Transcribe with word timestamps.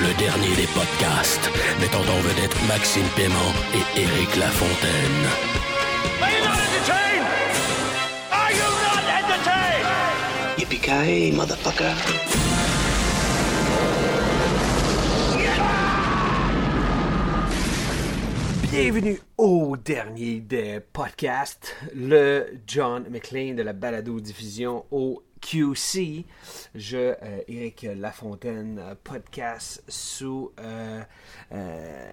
Le 0.00 0.14
dernier 0.18 0.56
des 0.56 0.66
podcasts, 0.68 1.50
mettant 1.78 2.00
en 2.00 2.20
vedette 2.22 2.56
Maxime 2.66 3.06
Paiement 3.16 3.52
et 3.74 4.00
Éric 4.00 4.34
Lafontaine. 4.36 5.26
Are 6.22 6.30
you 6.30 6.40
not 6.42 6.56
entertained? 6.56 7.26
Are 8.32 8.50
you 8.50 8.68
not 8.80 9.04
entertained? 9.20 9.86
Yippee-ki-yay, 10.58 11.32
motherfucker. 11.32 11.94
Bienvenue 18.72 19.20
au 19.36 19.76
dernier 19.76 20.40
des 20.40 20.80
podcasts, 20.80 21.76
le 21.94 22.46
John 22.66 23.04
McLean 23.10 23.54
de 23.54 23.62
la 23.62 23.74
balado-diffusion 23.74 24.86
au 24.90 25.22
QC. 25.40 26.24
Je, 26.74 26.96
euh, 26.96 27.40
Éric 27.48 27.86
Lafontaine, 27.96 28.78
euh, 28.78 28.94
podcast 29.02 29.82
sous 29.88 30.52
euh, 30.60 31.02
euh, 31.52 32.12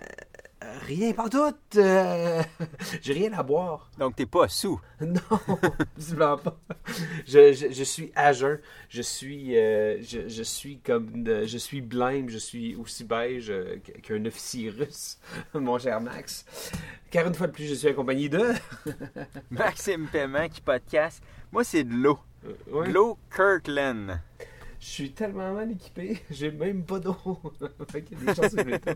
rien 0.86 1.14
par 1.14 1.30
tout. 1.30 1.54
euh, 1.78 2.42
J'ai 3.02 3.14
rien 3.14 3.34
à 3.34 3.44
boire. 3.44 3.90
Donc, 3.98 4.16
t'es 4.16 4.26
pas 4.26 4.48
sous. 4.48 4.80
Non, 5.02 5.20
absolument 5.96 6.38
pas. 6.38 6.58
Je, 7.28 7.54
je, 7.54 7.72
je 7.72 7.84
suis 7.84 8.12
à 8.16 8.34
jeun. 8.34 8.60
Je 8.90 9.02
suis, 9.04 9.56
euh, 9.58 10.02
je, 10.02 10.28
je 10.28 10.44
suis 10.44 10.80
comme, 10.80 11.24
de- 11.24 11.46
je 11.46 11.58
suis 11.58 11.82
blême. 11.82 12.30
Je 12.30 12.38
suis 12.40 12.76
aussi 12.76 13.04
beige 13.04 13.50
euh, 13.52 13.78
qu'un 14.04 14.26
officier 14.26 14.70
russe, 14.72 15.20
mon 15.54 15.78
cher 15.78 16.02
Max. 16.02 16.46
Car 17.12 17.28
une 17.28 17.36
fois 17.36 17.48
de 17.48 17.52
plus, 17.52 17.68
je 17.68 17.76
suis 17.76 17.88
accompagné 17.90 18.28
de. 18.30 18.54
Maxime 19.52 20.08
Paiement 20.12 20.50
qui 20.50 20.62
podcast. 20.62 21.22
Moi, 21.52 21.64
c'est 21.64 21.84
de 21.84 21.94
l'eau. 21.94 22.20
Ouais. 22.72 22.88
De 22.88 22.94
l'eau 22.94 23.18
Kirkland. 23.36 24.20
Je 24.80 24.86
suis 24.86 25.12
tellement 25.12 25.54
mal 25.54 25.72
équipé, 25.72 26.22
j'ai 26.30 26.52
même 26.52 26.84
pas 26.84 27.00
d'eau. 27.00 27.18
Fait 27.92 28.04
qu'il 28.04 28.18
y 28.20 28.30
a 28.30 28.34
des 28.34 28.42
chances 28.42 28.54
que. 28.54 28.94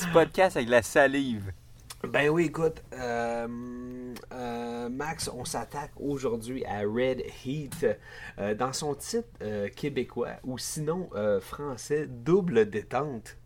Tu 0.00 0.10
podcast 0.12 0.56
avec 0.56 0.68
la 0.68 0.82
salive. 0.82 1.52
Ben 2.08 2.28
oui, 2.30 2.46
écoute, 2.46 2.82
euh, 2.94 3.46
euh, 4.32 4.88
Max, 4.88 5.30
on 5.32 5.44
s'attaque 5.44 5.92
aujourd'hui 6.00 6.64
à 6.64 6.80
Red 6.80 7.22
Heat 7.44 7.86
euh, 8.38 8.54
dans 8.54 8.72
son 8.72 8.94
titre 8.96 9.28
euh, 9.40 9.68
québécois 9.68 10.32
ou 10.42 10.58
sinon 10.58 11.08
euh, 11.14 11.40
français 11.40 12.08
double 12.08 12.68
détente. 12.68 13.36